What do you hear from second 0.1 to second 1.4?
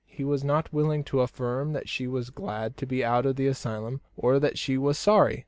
was not willing to